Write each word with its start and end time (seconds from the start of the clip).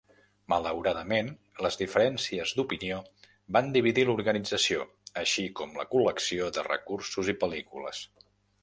Malauradament, 0.51 1.27
les 1.65 1.77
diferències 1.81 2.55
d'opinió 2.61 2.97
van 3.59 3.69
dividir 3.77 4.07
l'organització, 4.11 4.89
així 5.25 5.49
com 5.61 5.79
la 5.83 5.87
col·lecció 5.95 6.51
de 6.59 6.67
recursos 6.73 7.33
i 7.37 7.39
pel·lícules. 7.47 8.05